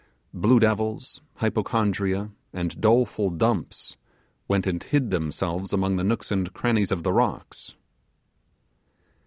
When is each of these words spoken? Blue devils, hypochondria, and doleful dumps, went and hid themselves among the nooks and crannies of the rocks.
Blue 0.33 0.59
devils, 0.59 1.21
hypochondria, 1.35 2.31
and 2.51 2.81
doleful 2.81 3.29
dumps, 3.29 3.97
went 4.47 4.65
and 4.65 4.81
hid 4.81 5.11
themselves 5.11 5.73
among 5.73 5.97
the 5.97 6.03
nooks 6.03 6.31
and 6.31 6.51
crannies 6.55 6.91
of 6.91 7.03
the 7.03 7.13
rocks. 7.13 7.75